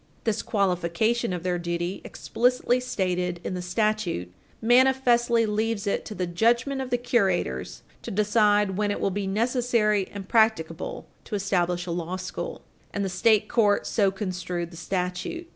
[0.23, 6.25] This qualification of their duty, explicitly stated in the statute, manifestly leaves it to the
[6.25, 11.85] judgment of the curators to decide when it will be necessary and practicable to establish
[11.85, 15.47] a law school, and the state court so construed the statute.